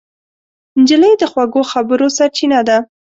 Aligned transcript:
نجلۍ 0.79 1.13
د 1.21 1.23
خوږو 1.31 1.61
خبرو 1.71 2.07
سرچینه 2.17 2.59
ده. 2.67 2.77